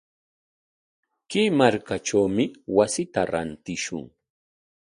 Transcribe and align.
Kay 1.29 1.47
markatrawmi 1.59 2.45
wasita 2.75 3.21
rantishun. 3.31 4.05